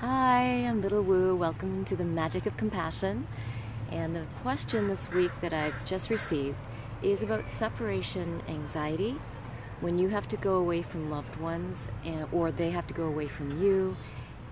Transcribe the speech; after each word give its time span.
Hi, 0.00 0.66
I'm 0.68 0.82
Little 0.82 1.00
Wu. 1.00 1.34
Welcome 1.34 1.86
to 1.86 1.96
the 1.96 2.04
Magic 2.04 2.44
of 2.44 2.58
Compassion. 2.58 3.26
And 3.90 4.14
the 4.14 4.26
question 4.42 4.88
this 4.88 5.10
week 5.10 5.30
that 5.40 5.54
I've 5.54 5.72
just 5.86 6.10
received 6.10 6.58
is 7.02 7.22
about 7.22 7.48
separation 7.48 8.42
anxiety 8.48 9.18
when 9.80 9.98
you 9.98 10.10
have 10.10 10.28
to 10.28 10.36
go 10.36 10.56
away 10.56 10.82
from 10.82 11.08
loved 11.08 11.36
ones 11.36 11.88
and, 12.04 12.26
or 12.32 12.50
they 12.50 12.70
have 12.70 12.86
to 12.88 12.94
go 12.94 13.04
away 13.04 13.26
from 13.26 13.62
you, 13.62 13.96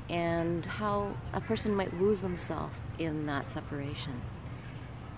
and 0.09 0.65
how 0.65 1.13
a 1.35 1.41
person 1.43 1.75
might 1.75 2.01
lose 2.01 2.23
themselves 2.23 2.77
in 2.99 3.27
that 3.27 3.51
separation. 3.51 4.23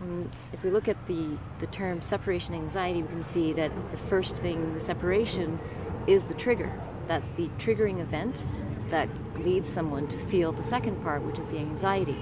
And 0.01 0.32
if 0.53 0.64
we 0.64 0.71
look 0.71 0.89
at 0.89 1.07
the, 1.07 1.39
the 1.61 1.69
term 1.69 2.03
separation 2.03 2.55
anxiety, 2.55 3.03
we 3.03 3.09
can 3.09 3.23
see 3.23 3.53
that 3.53 3.71
the 3.93 3.98
first 3.98 4.39
thing, 4.39 4.75
the 4.75 4.80
separation, 4.80 5.61
is 6.07 6.25
the 6.25 6.34
trigger. 6.34 6.73
That's 7.07 7.27
the 7.36 7.48
triggering 7.59 8.00
event 8.00 8.44
that 8.90 9.08
leads 9.39 9.68
someone 9.68 10.07
to 10.08 10.18
feel 10.18 10.53
the 10.53 10.63
second 10.63 11.03
part, 11.03 11.22
which 11.22 11.39
is 11.39 11.46
the 11.46 11.58
anxiety. 11.58 12.18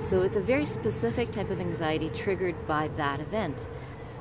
So 0.00 0.22
it's 0.22 0.36
a 0.36 0.40
very 0.40 0.66
specific 0.66 1.30
type 1.30 1.50
of 1.50 1.60
anxiety 1.60 2.10
triggered 2.10 2.66
by 2.66 2.88
that 2.96 3.20
event. 3.20 3.68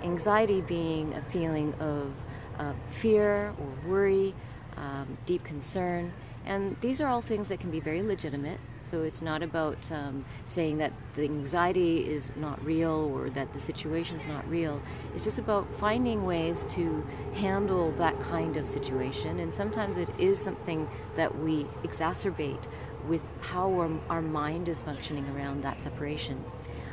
Anxiety 0.04 0.62
being 0.62 1.14
a 1.14 1.22
feeling 1.22 1.74
of 1.76 2.14
uh, 2.60 2.74
fear 2.92 3.54
or 3.60 3.90
worry, 3.90 4.34
um, 4.78 5.18
deep 5.26 5.44
concern, 5.44 6.14
and 6.46 6.78
these 6.82 7.02
are 7.02 7.08
all 7.08 7.22
things 7.22 7.48
that 7.48 7.60
can 7.60 7.72
be 7.72 7.80
very 7.80 8.02
legitimate. 8.02 8.60
So 8.84 9.02
it's 9.02 9.22
not 9.22 9.42
about 9.42 9.78
um, 9.92 10.26
saying 10.46 10.78
that 10.80 10.92
the 11.16 11.24
anxiety 11.24 12.00
is 12.00 12.32
not 12.36 12.64
real 12.66 13.12
or 13.16 13.30
that 13.32 13.54
the 13.54 13.60
situation 13.60 14.18
is 14.18 14.28
not 14.28 14.48
real. 14.50 14.82
It's 15.16 15.24
just 15.24 15.40
about 15.40 15.68
finding 15.80 16.26
ways 16.26 16.66
to 16.72 17.06
handle 17.34 17.92
that 17.94 18.20
kind 18.20 18.58
of 18.58 18.68
situation. 18.68 19.40
And 19.40 19.54
sometimes 19.54 19.96
it 19.98 20.10
is 20.20 20.42
something 20.42 20.88
that 21.16 21.40
we 21.40 21.64
exacerbate 21.84 22.66
with 23.08 23.24
how 23.42 23.72
our, 23.72 23.90
our 24.10 24.22
mind 24.22 24.68
is 24.68 24.84
functioning 24.84 25.28
around 25.36 25.64
that 25.64 25.82
separation. 25.82 26.44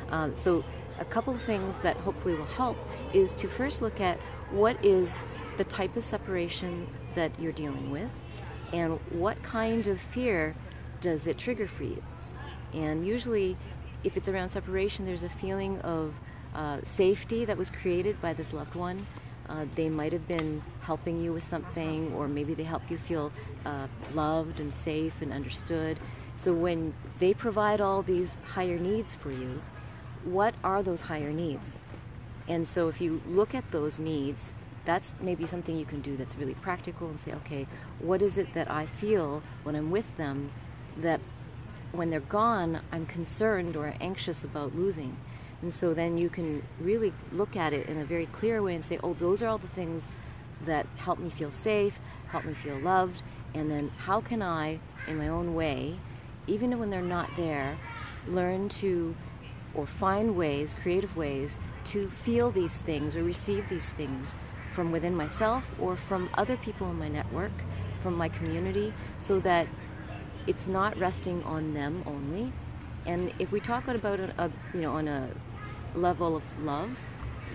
Um, 0.09 0.35
so, 0.35 0.63
a 0.99 1.05
couple 1.05 1.33
of 1.33 1.41
things 1.41 1.73
that 1.83 1.95
hopefully 1.97 2.35
will 2.35 2.45
help 2.45 2.77
is 3.13 3.33
to 3.35 3.47
first 3.47 3.81
look 3.81 3.99
at 4.01 4.19
what 4.51 4.83
is 4.83 5.23
the 5.57 5.63
type 5.63 5.95
of 5.95 6.03
separation 6.03 6.87
that 7.15 7.31
you're 7.39 7.53
dealing 7.53 7.89
with 7.89 8.09
and 8.73 8.99
what 9.09 9.41
kind 9.41 9.87
of 9.87 9.99
fear 9.99 10.55
does 11.01 11.27
it 11.27 11.37
trigger 11.37 11.67
for 11.67 11.83
you. 11.83 12.01
And 12.73 13.05
usually, 13.05 13.57
if 14.03 14.15
it's 14.15 14.29
around 14.29 14.49
separation, 14.49 15.05
there's 15.05 15.23
a 15.23 15.29
feeling 15.29 15.79
of 15.81 16.13
uh, 16.55 16.79
safety 16.83 17.45
that 17.45 17.57
was 17.57 17.69
created 17.69 18.21
by 18.21 18.33
this 18.33 18.53
loved 18.53 18.75
one. 18.75 19.05
Uh, 19.49 19.65
they 19.75 19.89
might 19.89 20.13
have 20.13 20.27
been 20.27 20.63
helping 20.81 21.21
you 21.21 21.33
with 21.33 21.45
something, 21.45 22.13
or 22.13 22.27
maybe 22.27 22.53
they 22.53 22.63
help 22.63 22.89
you 22.89 22.97
feel 22.97 23.31
uh, 23.65 23.87
loved 24.13 24.59
and 24.59 24.73
safe 24.73 25.21
and 25.21 25.33
understood. 25.33 25.99
So 26.37 26.53
when 26.53 26.93
they 27.19 27.33
provide 27.33 27.81
all 27.81 28.01
these 28.01 28.37
higher 28.53 28.79
needs 28.79 29.13
for 29.13 29.31
you, 29.31 29.61
what 30.23 30.55
are 30.63 30.81
those 30.81 31.01
higher 31.01 31.31
needs? 31.31 31.79
And 32.47 32.67
so 32.67 32.87
if 32.87 33.01
you 33.01 33.21
look 33.27 33.53
at 33.53 33.71
those 33.71 33.99
needs, 33.99 34.53
that's 34.85 35.11
maybe 35.21 35.45
something 35.45 35.77
you 35.77 35.85
can 35.85 36.01
do 36.01 36.17
that's 36.17 36.35
really 36.35 36.55
practical 36.55 37.09
and 37.09 37.19
say, 37.19 37.33
okay, 37.33 37.67
what 37.99 38.21
is 38.21 38.37
it 38.37 38.53
that 38.53 38.69
I 38.69 38.85
feel 38.85 39.43
when 39.63 39.75
I'm 39.75 39.91
with 39.91 40.17
them 40.17 40.51
that 40.97 41.19
when 41.91 42.09
they're 42.09 42.19
gone, 42.19 42.81
I'm 42.91 43.05
concerned 43.05 43.75
or 43.75 43.93
anxious 43.99 44.43
about 44.43 44.75
losing? 44.75 45.17
And 45.61 45.71
so 45.71 45.93
then 45.93 46.17
you 46.17 46.29
can 46.29 46.63
really 46.79 47.13
look 47.31 47.55
at 47.55 47.73
it 47.73 47.87
in 47.87 47.97
a 47.97 48.05
very 48.05 48.25
clear 48.27 48.63
way 48.63 48.75
and 48.75 48.83
say, 48.83 48.97
oh, 49.03 49.13
those 49.13 49.43
are 49.43 49.47
all 49.47 49.57
the 49.57 49.67
things 49.67 50.03
that 50.65 50.87
help 50.97 51.19
me 51.19 51.29
feel 51.29 51.51
safe, 51.51 51.99
help 52.29 52.45
me 52.45 52.53
feel 52.53 52.79
loved, 52.79 53.23
and 53.53 53.69
then 53.69 53.91
how 54.05 54.21
can 54.21 54.41
I, 54.41 54.79
in 55.07 55.17
my 55.17 55.27
own 55.27 55.53
way, 55.53 55.97
even 56.47 56.77
when 56.79 56.89
they're 56.89 57.01
not 57.01 57.29
there, 57.37 57.77
learn 58.27 58.69
to 58.69 59.15
or 59.73 59.85
find 59.87 60.35
ways, 60.35 60.75
creative 60.81 61.15
ways, 61.15 61.55
to 61.85 62.09
feel 62.09 62.51
these 62.51 62.77
things 62.79 63.15
or 63.15 63.23
receive 63.23 63.69
these 63.69 63.91
things 63.93 64.35
from 64.73 64.91
within 64.91 65.15
myself 65.15 65.73
or 65.79 65.95
from 65.95 66.29
other 66.33 66.57
people 66.57 66.89
in 66.89 66.97
my 66.97 67.07
network, 67.07 67.51
from 68.01 68.15
my 68.15 68.29
community, 68.29 68.93
so 69.19 69.39
that 69.39 69.67
it's 70.47 70.67
not 70.67 70.97
resting 70.97 71.43
on 71.43 71.73
them 71.73 72.03
only. 72.05 72.51
And 73.05 73.33
if 73.39 73.51
we 73.51 73.59
talk 73.59 73.87
about 73.87 74.19
a, 74.19 74.33
a 74.37 74.51
you 74.73 74.81
know 74.81 74.93
on 74.93 75.07
a 75.07 75.29
level 75.95 76.35
of 76.35 76.43
love, 76.61 76.97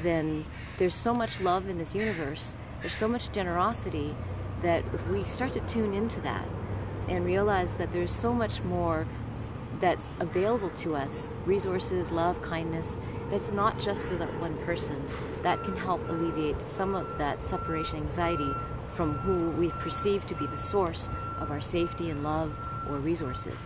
then 0.02 0.44
there's 0.78 0.94
so 0.94 1.14
much 1.14 1.40
love 1.40 1.68
in 1.68 1.78
this 1.78 1.94
universe. 1.94 2.56
There's 2.80 2.94
so 2.94 3.08
much 3.08 3.32
generosity 3.32 4.14
that 4.62 4.84
if 4.92 5.06
we 5.08 5.24
start 5.24 5.52
to 5.54 5.60
tune 5.60 5.94
into 5.94 6.20
that 6.22 6.46
and 7.08 7.24
realize 7.24 7.74
that 7.74 7.92
there's 7.92 8.10
so 8.10 8.32
much 8.32 8.62
more 8.62 9.06
that's 9.80 10.14
available 10.20 10.70
to 10.70 10.96
us 10.96 11.28
resources, 11.44 12.10
love, 12.10 12.40
kindness 12.42 12.98
that's 13.30 13.52
not 13.52 13.78
just 13.78 14.06
through 14.06 14.18
that 14.18 14.40
one 14.40 14.56
person 14.58 15.04
that 15.42 15.62
can 15.64 15.76
help 15.76 16.06
alleviate 16.08 16.60
some 16.62 16.94
of 16.94 17.18
that 17.18 17.42
separation 17.42 17.98
anxiety 17.98 18.50
from 18.94 19.14
who 19.18 19.50
we 19.60 19.68
perceive 19.70 20.26
to 20.26 20.34
be 20.34 20.46
the 20.46 20.56
source 20.56 21.10
of 21.38 21.50
our 21.50 21.60
safety 21.60 22.10
and 22.10 22.22
love 22.22 22.54
or 22.88 22.98
resources. 22.98 23.58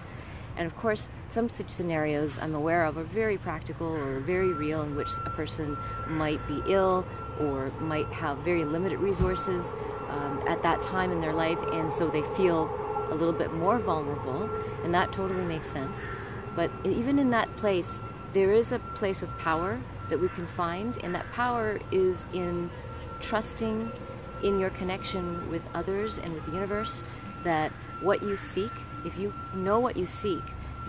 And 0.56 0.66
of 0.66 0.76
course, 0.76 1.08
some 1.30 1.48
such 1.48 1.70
scenarios 1.70 2.38
I'm 2.38 2.54
aware 2.54 2.84
of 2.84 2.98
are 2.98 3.04
very 3.04 3.38
practical 3.38 3.86
or 3.86 4.20
very 4.20 4.52
real, 4.52 4.82
in 4.82 4.94
which 4.94 5.10
a 5.24 5.30
person 5.30 5.76
might 6.06 6.46
be 6.46 6.62
ill 6.66 7.06
or 7.38 7.70
might 7.80 8.08
have 8.08 8.38
very 8.38 8.64
limited 8.64 8.98
resources 8.98 9.72
um, 10.10 10.42
at 10.46 10.62
that 10.62 10.82
time 10.82 11.12
in 11.12 11.20
their 11.20 11.32
life, 11.32 11.58
and 11.72 11.92
so 11.92 12.08
they 12.08 12.22
feel 12.36 12.68
a 13.10 13.14
little 13.14 13.32
bit 13.32 13.52
more 13.52 13.78
vulnerable, 13.78 14.50
and 14.84 14.94
that 14.94 15.12
totally 15.12 15.44
makes 15.44 15.68
sense. 15.68 15.96
But 16.54 16.70
even 16.84 17.18
in 17.18 17.30
that 17.30 17.54
place, 17.56 18.02
there 18.32 18.52
is 18.52 18.72
a 18.72 18.78
place 18.78 19.22
of 19.22 19.36
power 19.38 19.80
that 20.10 20.20
we 20.20 20.28
can 20.28 20.46
find, 20.48 20.98
and 21.02 21.14
that 21.14 21.30
power 21.32 21.80
is 21.90 22.28
in 22.32 22.70
trusting 23.20 23.90
in 24.42 24.58
your 24.58 24.70
connection 24.70 25.50
with 25.50 25.62
others 25.74 26.18
and 26.18 26.34
with 26.34 26.44
the 26.46 26.52
universe 26.52 27.04
that 27.44 27.72
what 28.02 28.22
you 28.22 28.36
seek, 28.36 28.72
if 29.04 29.18
you 29.18 29.32
know 29.54 29.78
what 29.80 29.96
you 29.96 30.06
seek, 30.06 30.42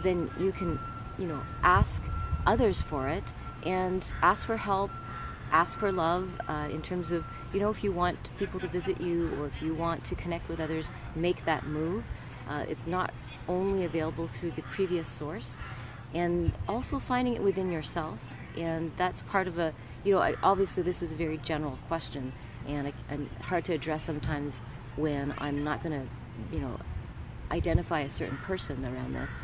then 0.03 0.29
you 0.39 0.51
can, 0.51 0.79
you 1.17 1.25
know, 1.25 1.41
ask 1.63 2.01
others 2.45 2.81
for 2.81 3.07
it 3.07 3.33
and 3.63 4.11
ask 4.21 4.45
for 4.45 4.57
help, 4.57 4.91
ask 5.51 5.77
for 5.77 5.91
love 5.91 6.29
uh, 6.47 6.67
in 6.71 6.81
terms 6.81 7.11
of, 7.11 7.25
you 7.53 7.59
know, 7.59 7.69
if 7.69 7.83
you 7.83 7.91
want 7.91 8.29
people 8.37 8.59
to 8.59 8.67
visit 8.67 8.99
you 9.01 9.31
or 9.39 9.47
if 9.47 9.61
you 9.61 9.73
want 9.73 10.03
to 10.05 10.15
connect 10.15 10.47
with 10.49 10.59
others, 10.59 10.89
make 11.15 11.45
that 11.45 11.65
move. 11.65 12.05
Uh, 12.47 12.65
it's 12.67 12.87
not 12.87 13.13
only 13.47 13.85
available 13.85 14.27
through 14.27 14.51
the 14.51 14.61
previous 14.63 15.07
source 15.07 15.57
and 16.13 16.51
also 16.67 16.99
finding 16.99 17.35
it 17.35 17.41
within 17.41 17.71
yourself. 17.71 18.19
And 18.57 18.91
that's 18.97 19.21
part 19.21 19.47
of 19.47 19.57
a, 19.57 19.73
you 20.03 20.13
know, 20.13 20.35
obviously 20.43 20.83
this 20.83 21.01
is 21.01 21.11
a 21.11 21.15
very 21.15 21.37
general 21.37 21.77
question 21.87 22.33
and, 22.67 22.91
and 23.09 23.29
hard 23.41 23.65
to 23.65 23.73
address 23.73 24.03
sometimes 24.03 24.61
when 24.95 25.33
I'm 25.37 25.63
not 25.63 25.83
going 25.83 26.01
to, 26.01 26.55
you 26.55 26.61
know, 26.61 26.77
identify 27.51 28.01
a 28.01 28.09
certain 28.09 28.37
person 28.37 28.83
around 28.85 29.13
this. 29.13 29.37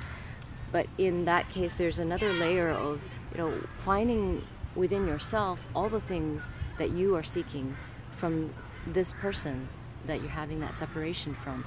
But 0.72 0.88
in 0.98 1.26
that 1.26 1.50
case, 1.50 1.74
there's 1.74 2.00
another 2.00 2.32
layer 2.34 2.70
of, 2.70 3.02
you 3.32 3.38
know, 3.38 3.54
finding 3.80 4.44
within 4.76 5.08
yourself 5.08 5.66
all 5.76 5.90
the 5.90 6.02
things 6.02 6.50
that 6.78 6.92
you 6.92 7.16
are 7.16 7.24
seeking 7.24 7.76
from 8.18 8.54
this 8.86 9.14
person 9.14 9.68
that 10.06 10.22
you're 10.22 10.30
having 10.30 10.60
that 10.60 10.76
separation 10.76 11.36
from. 11.44 11.66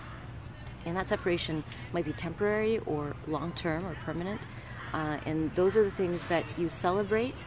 And 0.86 0.96
that 0.96 1.08
separation 1.08 1.62
might 1.92 2.04
be 2.04 2.12
temporary 2.12 2.78
or 2.86 3.14
long 3.26 3.52
term 3.52 3.84
or 3.84 3.94
permanent. 4.04 4.40
Uh, 4.92 5.18
and 5.26 5.54
those 5.54 5.76
are 5.76 5.84
the 5.84 5.90
things 5.90 6.24
that 6.24 6.44
you 6.56 6.68
celebrate 6.68 7.44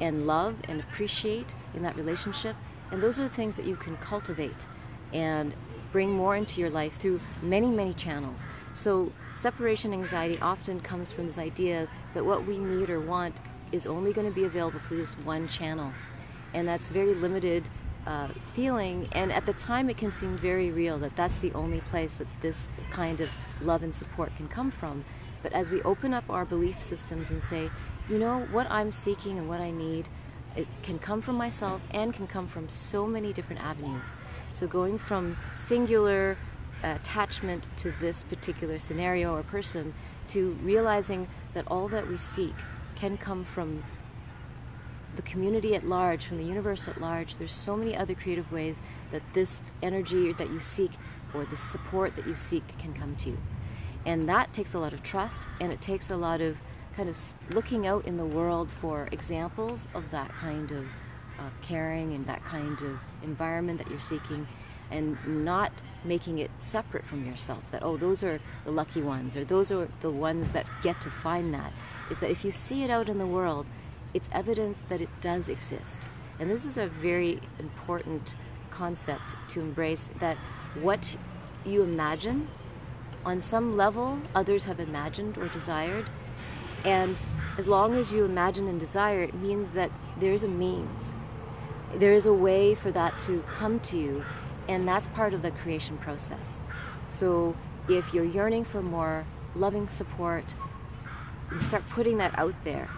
and 0.00 0.26
love 0.26 0.56
and 0.68 0.80
appreciate 0.80 1.54
in 1.74 1.82
that 1.82 1.96
relationship. 1.96 2.56
And 2.90 3.02
those 3.02 3.18
are 3.18 3.24
the 3.24 3.34
things 3.34 3.56
that 3.56 3.66
you 3.66 3.76
can 3.76 3.96
cultivate 3.96 4.66
and 5.12 5.54
bring 5.92 6.10
more 6.10 6.36
into 6.36 6.60
your 6.60 6.70
life 6.70 6.96
through 6.96 7.20
many, 7.42 7.68
many 7.68 7.94
channels. 7.94 8.46
So, 8.74 9.12
separation 9.34 9.92
anxiety 9.92 10.38
often 10.40 10.80
comes 10.80 11.12
from 11.12 11.26
this 11.26 11.38
idea 11.38 11.88
that 12.14 12.24
what 12.24 12.46
we 12.46 12.58
need 12.58 12.90
or 12.90 13.00
want 13.00 13.34
is 13.72 13.86
only 13.86 14.12
going 14.12 14.28
to 14.28 14.34
be 14.34 14.44
available 14.44 14.80
through 14.80 14.98
this 14.98 15.14
one 15.18 15.48
channel. 15.48 15.92
And 16.54 16.66
that's 16.66 16.88
very 16.88 17.14
limited 17.14 17.68
uh, 18.06 18.28
feeling. 18.54 19.08
And 19.12 19.32
at 19.32 19.46
the 19.46 19.52
time, 19.52 19.90
it 19.90 19.96
can 19.96 20.10
seem 20.10 20.36
very 20.36 20.70
real 20.70 20.98
that 20.98 21.16
that's 21.16 21.38
the 21.38 21.52
only 21.52 21.80
place 21.80 22.18
that 22.18 22.28
this 22.40 22.68
kind 22.90 23.20
of 23.20 23.30
love 23.60 23.82
and 23.82 23.94
support 23.94 24.34
can 24.36 24.48
come 24.48 24.70
from. 24.70 25.04
But 25.42 25.52
as 25.52 25.70
we 25.70 25.82
open 25.82 26.14
up 26.14 26.24
our 26.30 26.44
belief 26.44 26.80
systems 26.82 27.30
and 27.30 27.42
say, 27.42 27.70
you 28.08 28.18
know, 28.18 28.46
what 28.52 28.70
I'm 28.70 28.90
seeking 28.90 29.38
and 29.38 29.48
what 29.48 29.60
I 29.60 29.70
need, 29.70 30.08
it 30.54 30.66
can 30.82 30.98
come 30.98 31.20
from 31.20 31.36
myself 31.36 31.82
and 31.90 32.14
can 32.14 32.26
come 32.26 32.46
from 32.46 32.68
so 32.68 33.06
many 33.06 33.32
different 33.32 33.62
avenues. 33.62 34.06
So 34.56 34.66
going 34.66 34.96
from 34.96 35.36
singular 35.54 36.38
uh, 36.82 36.94
attachment 36.96 37.68
to 37.76 37.92
this 38.00 38.24
particular 38.24 38.78
scenario 38.78 39.36
or 39.36 39.42
person 39.42 39.92
to 40.28 40.52
realizing 40.62 41.28
that 41.52 41.66
all 41.68 41.88
that 41.88 42.08
we 42.08 42.16
seek 42.16 42.54
can 42.94 43.18
come 43.18 43.44
from 43.44 43.84
the 45.14 45.20
community 45.20 45.74
at 45.74 45.86
large, 45.86 46.24
from 46.24 46.38
the 46.38 46.44
universe 46.44 46.88
at 46.88 47.02
large. 47.02 47.36
There's 47.36 47.52
so 47.52 47.76
many 47.76 47.94
other 47.94 48.14
creative 48.14 48.50
ways 48.50 48.80
that 49.10 49.20
this 49.34 49.62
energy 49.82 50.32
that 50.32 50.48
you 50.48 50.60
seek 50.60 50.92
or 51.34 51.44
the 51.44 51.58
support 51.58 52.16
that 52.16 52.26
you 52.26 52.34
seek 52.34 52.78
can 52.78 52.94
come 52.94 53.14
to 53.16 53.28
you. 53.28 53.38
And 54.06 54.26
that 54.26 54.54
takes 54.54 54.72
a 54.72 54.78
lot 54.78 54.94
of 54.94 55.02
trust 55.02 55.46
and 55.60 55.70
it 55.70 55.82
takes 55.82 56.08
a 56.08 56.16
lot 56.16 56.40
of 56.40 56.56
kind 56.96 57.10
of 57.10 57.34
looking 57.50 57.86
out 57.86 58.06
in 58.06 58.16
the 58.16 58.24
world 58.24 58.72
for 58.72 59.06
examples 59.12 59.86
of 59.92 60.10
that 60.12 60.30
kind 60.30 60.70
of 60.70 60.86
uh, 61.38 61.50
caring 61.62 62.14
and 62.14 62.26
that 62.26 62.44
kind 62.44 62.80
of 62.80 62.98
environment 63.22 63.78
that 63.78 63.90
you're 63.90 64.00
seeking 64.00 64.46
and 64.90 65.18
not 65.44 65.82
making 66.04 66.38
it 66.38 66.50
separate 66.58 67.04
from 67.04 67.26
yourself 67.26 67.68
that 67.72 67.82
oh 67.82 67.96
those 67.96 68.22
are 68.22 68.38
the 68.64 68.70
lucky 68.70 69.02
ones 69.02 69.36
or 69.36 69.44
those 69.44 69.72
are 69.72 69.88
the 70.00 70.10
ones 70.10 70.52
that 70.52 70.64
get 70.80 71.00
to 71.00 71.10
find 71.10 71.52
that 71.52 71.72
is 72.08 72.20
that 72.20 72.30
if 72.30 72.44
you 72.44 72.52
see 72.52 72.84
it 72.84 72.90
out 72.90 73.08
in 73.08 73.18
the 73.18 73.26
world 73.26 73.66
it's 74.16 74.30
evidence 74.32 74.80
that 74.88 75.02
it 75.02 75.10
does 75.20 75.50
exist. 75.50 76.02
And 76.40 76.50
this 76.50 76.64
is 76.64 76.78
a 76.78 76.86
very 76.86 77.38
important 77.58 78.34
concept 78.70 79.34
to 79.48 79.60
embrace 79.60 80.10
that 80.20 80.38
what 80.80 81.18
you 81.66 81.82
imagine 81.82 82.48
on 83.26 83.42
some 83.42 83.76
level 83.76 84.18
others 84.34 84.64
have 84.64 84.80
imagined 84.80 85.36
or 85.36 85.48
desired. 85.48 86.08
And 86.82 87.14
as 87.58 87.68
long 87.68 87.94
as 87.94 88.10
you 88.10 88.24
imagine 88.24 88.68
and 88.68 88.80
desire 88.80 89.22
it 89.22 89.34
means 89.34 89.74
that 89.74 89.90
there's 90.18 90.44
a 90.44 90.48
means 90.48 91.12
there 91.94 92.12
is 92.12 92.26
a 92.26 92.32
way 92.32 92.74
for 92.74 92.90
that 92.90 93.18
to 93.20 93.42
come 93.46 93.80
to 93.80 93.98
you 93.98 94.24
and 94.68 94.86
that's 94.86 95.08
part 95.08 95.32
of 95.32 95.42
the 95.42 95.50
creation 95.50 95.96
process. 95.98 96.60
So 97.08 97.56
if 97.88 98.12
you're 98.12 98.24
yearning 98.24 98.64
for 98.64 98.82
more 98.82 99.26
loving 99.54 99.88
support, 99.88 100.54
start 101.60 101.88
putting 101.90 102.18
that 102.18 102.36
out 102.38 102.54
there 102.64 102.88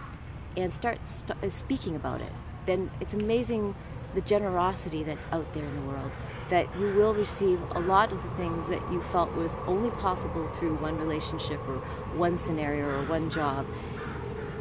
and 0.57 0.73
start 0.73 1.07
st- 1.07 1.43
uh, 1.43 1.49
speaking 1.49 1.95
about 1.95 2.21
it. 2.21 2.31
Then 2.65 2.89
it's 2.99 3.13
amazing 3.13 3.75
the 4.15 4.21
generosity 4.21 5.03
that's 5.03 5.27
out 5.31 5.53
there 5.53 5.63
in 5.63 5.75
the 5.75 5.87
world 5.87 6.11
that 6.49 6.67
you 6.79 6.87
will 6.93 7.13
receive 7.13 7.61
a 7.71 7.79
lot 7.79 8.11
of 8.11 8.21
the 8.23 8.29
things 8.29 8.67
that 8.67 8.81
you 8.91 9.01
felt 9.11 9.31
was 9.35 9.55
only 9.67 9.91
possible 9.91 10.47
through 10.49 10.75
one 10.77 10.97
relationship 10.97 11.59
or 11.67 11.77
one 12.17 12.37
scenario 12.37 12.87
or 12.87 13.03
one 13.05 13.29
job. 13.29 13.67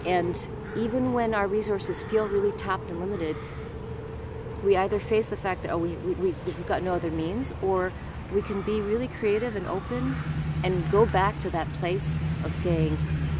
And 0.04 0.48
even 0.76 1.14
when 1.14 1.32
our 1.32 1.48
resources 1.48 2.02
feel 2.04 2.28
really 2.28 2.52
tapped 2.52 2.90
and 2.90 3.00
limited, 3.00 3.36
we 4.62 4.76
either 4.76 4.98
face 4.98 5.28
the 5.28 5.36
fact 5.36 5.62
that, 5.62 5.70
oh, 5.70 5.78
we, 5.78 5.94
we, 5.96 6.14
we've 6.14 6.66
got 6.66 6.82
no 6.82 6.94
other 6.94 7.10
means, 7.10 7.52
or 7.62 7.92
we 8.32 8.42
can 8.42 8.62
be 8.62 8.80
really 8.80 9.08
creative 9.08 9.56
and 9.56 9.66
open 9.66 10.14
and 10.64 10.90
go 10.90 11.06
back 11.06 11.38
to 11.40 11.50
that 11.50 11.68
place 11.74 12.18
of 12.44 12.54
saying, 12.54 12.96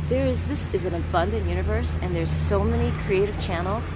there 0.08 0.26
is 0.26 0.46
this 0.46 0.72
is 0.72 0.86
an 0.86 0.94
abundant 0.94 1.46
universe 1.46 1.94
and 2.00 2.16
there's 2.16 2.30
so 2.30 2.64
many 2.64 2.90
creative 3.04 3.38
channels. 3.42 3.94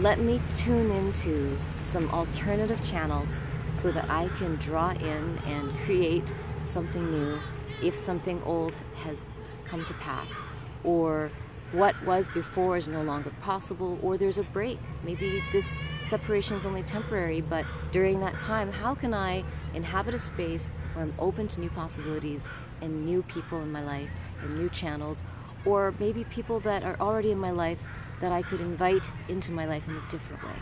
Let 0.00 0.18
me 0.18 0.40
tune 0.56 0.90
into 0.90 1.56
some 1.84 2.10
alternative 2.10 2.82
channels 2.84 3.28
so 3.72 3.92
that 3.92 4.10
I 4.10 4.28
can 4.38 4.56
draw 4.56 4.90
in 4.90 5.38
and 5.46 5.78
create 5.80 6.32
something 6.64 7.08
new 7.10 7.38
if 7.82 7.96
something 7.98 8.42
old 8.44 8.74
has 9.04 9.24
come 9.64 9.84
to 9.84 9.94
pass 9.94 10.42
or 10.82 11.30
what 11.72 11.94
was 12.04 12.28
before 12.28 12.76
is 12.76 12.86
no 12.88 13.02
longer 13.02 13.30
possible, 13.42 13.98
or 14.02 14.16
there's 14.16 14.38
a 14.38 14.42
break. 14.42 14.78
Maybe 15.04 15.42
this 15.52 15.76
separation 16.04 16.56
is 16.56 16.64
only 16.64 16.82
temporary, 16.82 17.40
but 17.40 17.64
during 17.90 18.20
that 18.20 18.38
time, 18.38 18.72
how 18.72 18.94
can 18.94 19.12
I 19.12 19.44
inhabit 19.74 20.14
a 20.14 20.18
space 20.18 20.70
where 20.94 21.04
I'm 21.04 21.14
open 21.18 21.48
to 21.48 21.60
new 21.60 21.70
possibilities 21.70 22.46
and 22.80 23.04
new 23.04 23.22
people 23.22 23.60
in 23.60 23.72
my 23.72 23.82
life 23.84 24.10
and 24.42 24.56
new 24.56 24.68
channels, 24.68 25.24
or 25.64 25.94
maybe 25.98 26.24
people 26.24 26.60
that 26.60 26.84
are 26.84 26.96
already 27.00 27.32
in 27.32 27.38
my 27.38 27.50
life 27.50 27.80
that 28.20 28.32
I 28.32 28.42
could 28.42 28.60
invite 28.60 29.08
into 29.28 29.50
my 29.50 29.66
life 29.66 29.88
in 29.88 29.96
a 29.96 30.08
different 30.08 30.42
way? 30.44 30.56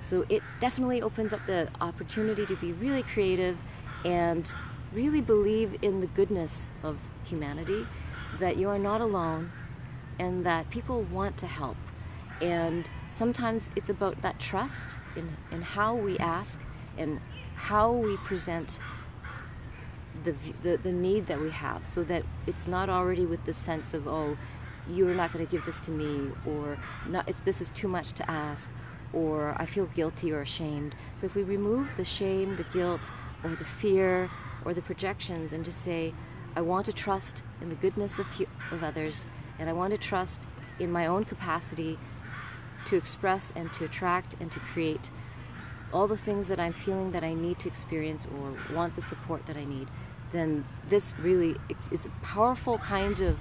So 0.00 0.24
it 0.28 0.42
definitely 0.60 1.02
opens 1.02 1.32
up 1.32 1.44
the 1.46 1.68
opportunity 1.80 2.46
to 2.46 2.56
be 2.56 2.72
really 2.72 3.02
creative 3.02 3.58
and 4.04 4.52
really 4.92 5.20
believe 5.20 5.78
in 5.82 6.00
the 6.00 6.06
goodness 6.06 6.70
of 6.82 6.98
humanity, 7.24 7.86
that 8.38 8.56
you 8.56 8.68
are 8.68 8.78
not 8.78 9.00
alone 9.00 9.50
and 10.18 10.44
that 10.44 10.70
people 10.70 11.02
want 11.02 11.36
to 11.38 11.46
help. 11.46 11.76
And 12.40 12.88
sometimes 13.10 13.70
it's 13.76 13.90
about 13.90 14.22
that 14.22 14.38
trust 14.38 14.98
in, 15.16 15.36
in 15.50 15.62
how 15.62 15.94
we 15.94 16.18
ask 16.18 16.58
and 16.96 17.20
how 17.54 17.90
we 17.90 18.16
present 18.18 18.78
the, 20.24 20.34
the, 20.62 20.76
the 20.76 20.92
need 20.92 21.26
that 21.26 21.40
we 21.40 21.50
have 21.50 21.88
so 21.88 22.02
that 22.04 22.24
it's 22.46 22.66
not 22.66 22.88
already 22.88 23.26
with 23.26 23.44
the 23.44 23.52
sense 23.52 23.94
of, 23.94 24.06
oh, 24.06 24.36
you're 24.88 25.14
not 25.14 25.32
going 25.32 25.44
to 25.44 25.50
give 25.50 25.64
this 25.66 25.80
to 25.80 25.90
me, 25.90 26.30
or 26.46 26.78
not, 27.06 27.30
this 27.44 27.60
is 27.60 27.70
too 27.70 27.88
much 27.88 28.12
to 28.12 28.30
ask, 28.30 28.70
or 29.12 29.54
I 29.58 29.66
feel 29.66 29.86
guilty 29.86 30.32
or 30.32 30.40
ashamed. 30.40 30.94
So 31.14 31.26
if 31.26 31.34
we 31.34 31.42
remove 31.42 31.96
the 31.96 32.04
shame, 32.04 32.56
the 32.56 32.64
guilt, 32.64 33.02
or 33.44 33.50
the 33.50 33.64
fear, 33.64 34.30
or 34.64 34.74
the 34.74 34.82
projections, 34.82 35.52
and 35.52 35.64
just 35.64 35.82
say, 35.82 36.14
I 36.56 36.62
want 36.62 36.86
to 36.86 36.92
trust 36.92 37.42
in 37.60 37.68
the 37.68 37.74
goodness 37.74 38.18
of, 38.18 38.26
of 38.70 38.82
others 38.82 39.26
and 39.58 39.68
I 39.68 39.72
want 39.72 39.92
to 39.92 39.98
trust 39.98 40.46
in 40.78 40.90
my 40.90 41.06
own 41.06 41.24
capacity 41.24 41.98
to 42.86 42.96
express 42.96 43.52
and 43.54 43.72
to 43.74 43.84
attract 43.84 44.34
and 44.40 44.50
to 44.52 44.60
create 44.60 45.10
all 45.92 46.06
the 46.06 46.16
things 46.16 46.48
that 46.48 46.60
I'm 46.60 46.72
feeling 46.72 47.12
that 47.12 47.24
I 47.24 47.34
need 47.34 47.58
to 47.60 47.68
experience 47.68 48.26
or 48.26 48.74
want 48.74 48.94
the 48.96 49.02
support 49.02 49.46
that 49.46 49.56
I 49.56 49.64
need, 49.64 49.88
then 50.32 50.64
this 50.88 51.12
really 51.18 51.56
it's 51.90 52.06
a 52.06 52.10
powerful 52.22 52.78
kind 52.78 53.20
of 53.20 53.38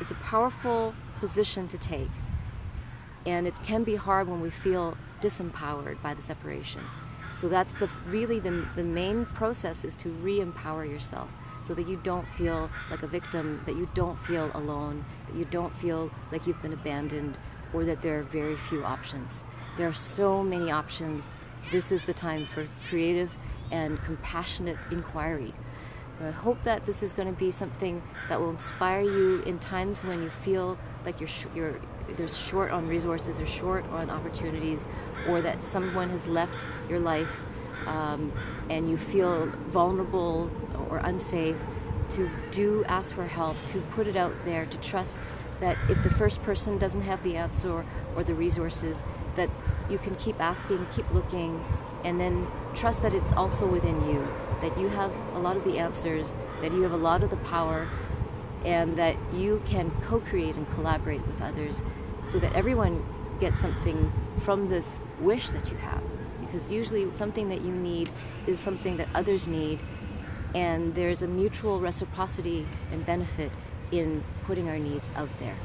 it's 0.00 0.10
a 0.10 0.16
powerful 0.16 0.94
position 1.20 1.68
to 1.68 1.78
take. 1.78 2.10
And 3.24 3.46
it 3.46 3.56
can 3.64 3.82
be 3.82 3.96
hard 3.96 4.28
when 4.28 4.40
we 4.40 4.50
feel 4.50 4.96
disempowered 5.20 6.00
by 6.02 6.14
the 6.14 6.22
separation. 6.22 6.82
So 7.34 7.48
that's 7.48 7.72
the 7.74 7.88
really 8.06 8.38
the, 8.38 8.66
the 8.76 8.84
main 8.84 9.26
process 9.26 9.84
is 9.84 9.94
to 9.96 10.10
re-empower 10.10 10.84
yourself 10.84 11.30
so 11.66 11.74
that 11.74 11.88
you 11.88 11.98
don't 12.02 12.28
feel 12.28 12.70
like 12.90 13.02
a 13.02 13.06
victim, 13.06 13.60
that 13.66 13.74
you 13.74 13.88
don't 13.94 14.18
feel 14.20 14.50
alone, 14.54 15.04
that 15.26 15.36
you 15.36 15.44
don't 15.46 15.74
feel 15.74 16.10
like 16.30 16.46
you've 16.46 16.62
been 16.62 16.72
abandoned, 16.72 17.38
or 17.72 17.84
that 17.84 18.02
there 18.02 18.20
are 18.20 18.22
very 18.22 18.56
few 18.56 18.84
options. 18.84 19.44
There 19.76 19.88
are 19.88 19.94
so 19.94 20.42
many 20.42 20.70
options. 20.70 21.30
This 21.72 21.90
is 21.90 22.04
the 22.04 22.14
time 22.14 22.46
for 22.46 22.68
creative 22.88 23.30
and 23.72 24.02
compassionate 24.04 24.78
inquiry. 24.90 25.52
I 26.20 26.30
hope 26.30 26.62
that 26.62 26.86
this 26.86 27.02
is 27.02 27.12
going 27.12 27.28
to 27.28 27.38
be 27.38 27.50
something 27.50 28.02
that 28.28 28.40
will 28.40 28.50
inspire 28.50 29.02
you 29.02 29.42
in 29.42 29.58
times 29.58 30.02
when 30.02 30.22
you 30.22 30.30
feel 30.30 30.78
like 31.04 31.20
you're, 31.20 31.28
sh- 31.28 31.44
you're 31.54 31.78
there's 32.16 32.36
short 32.36 32.70
on 32.70 32.86
resources 32.86 33.40
or 33.40 33.46
short 33.46 33.84
on 33.90 34.08
opportunities, 34.08 34.86
or 35.28 35.40
that 35.42 35.62
someone 35.62 36.08
has 36.10 36.26
left 36.26 36.66
your 36.88 37.00
life 37.00 37.42
um, 37.86 38.32
and 38.70 38.88
you 38.90 38.96
feel 38.96 39.46
vulnerable 39.68 40.50
or 40.90 40.98
unsafe, 40.98 41.56
to 42.10 42.30
do 42.50 42.84
ask 42.86 43.14
for 43.14 43.26
help, 43.26 43.56
to 43.68 43.80
put 43.92 44.06
it 44.06 44.16
out 44.16 44.32
there, 44.44 44.66
to 44.66 44.78
trust 44.78 45.22
that 45.60 45.76
if 45.88 46.02
the 46.02 46.10
first 46.10 46.42
person 46.42 46.78
doesn't 46.78 47.02
have 47.02 47.22
the 47.22 47.36
answer 47.36 47.84
or, 48.14 48.24
the 48.24 48.34
resources, 48.34 49.02
that 49.36 49.50
you 49.88 49.98
can 49.98 50.14
keep 50.16 50.40
asking, 50.40 50.86
keep 50.94 51.10
looking, 51.12 51.64
and 52.04 52.20
then 52.20 52.46
trust 52.74 53.02
that 53.02 53.12
it's 53.12 53.32
also 53.32 53.66
within 53.66 54.00
you, 54.08 54.26
that 54.60 54.78
you 54.78 54.88
have 54.88 55.14
a 55.34 55.38
lot 55.38 55.56
of 55.56 55.64
the 55.64 55.78
answers, 55.78 56.34
that 56.60 56.72
you 56.72 56.82
have 56.82 56.92
a 56.92 56.96
lot 56.96 57.22
of 57.22 57.30
the 57.30 57.36
power, 57.38 57.88
and 58.64 58.96
that 58.96 59.16
you 59.34 59.62
can 59.66 59.90
co 60.02 60.20
create 60.20 60.54
and 60.56 60.70
collaborate 60.72 61.24
with 61.26 61.40
others 61.40 61.82
so 62.24 62.38
that 62.38 62.52
everyone 62.54 63.04
gets 63.38 63.60
something 63.60 64.12
from 64.40 64.68
this 64.68 65.00
wish 65.20 65.50
that 65.50 65.70
you 65.70 65.76
have 65.76 66.02
because 66.46 66.68
usually 66.70 67.10
something 67.14 67.48
that 67.48 67.60
you 67.60 67.72
need 67.72 68.10
is 68.46 68.60
something 68.60 68.96
that 68.96 69.08
others 69.14 69.46
need, 69.46 69.78
and 70.54 70.94
there's 70.94 71.22
a 71.22 71.26
mutual 71.26 71.80
reciprocity 71.80 72.66
and 72.92 73.04
benefit 73.04 73.52
in 73.92 74.22
putting 74.44 74.68
our 74.68 74.78
needs 74.78 75.10
out 75.16 75.28
there. 75.38 75.56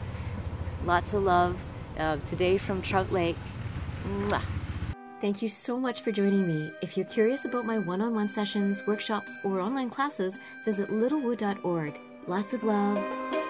Lots 0.85 1.13
of 1.13 1.23
love 1.23 1.57
uh, 1.97 2.17
today 2.27 2.57
from 2.57 2.81
Trout 2.81 3.11
Lake. 3.11 3.38
Mwah. 4.05 4.41
Thank 5.21 5.43
you 5.43 5.50
so 5.50 5.79
much 5.79 6.01
for 6.01 6.11
joining 6.11 6.47
me. 6.47 6.71
If 6.81 6.97
you're 6.97 7.05
curious 7.05 7.45
about 7.45 7.63
my 7.63 7.77
one 7.77 8.01
on 8.01 8.15
one 8.15 8.27
sessions, 8.27 8.85
workshops, 8.88 9.38
or 9.43 9.59
online 9.59 9.91
classes, 9.91 10.39
visit 10.65 10.91
littlewood.org. 10.91 12.00
Lots 12.27 12.53
of 12.55 12.63
love. 12.63 13.40